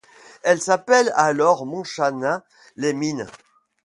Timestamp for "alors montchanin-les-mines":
1.15-3.27